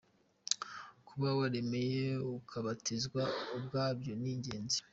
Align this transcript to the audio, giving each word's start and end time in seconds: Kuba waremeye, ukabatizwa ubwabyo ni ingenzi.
Kuba 1.07 1.29
waremeye, 1.39 2.05
ukabatizwa 2.37 3.21
ubwabyo 3.57 4.13
ni 4.21 4.29
ingenzi. 4.33 4.79